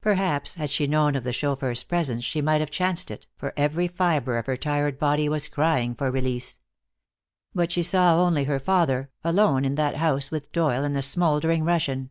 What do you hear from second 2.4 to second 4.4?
might have chanced it, for every fiber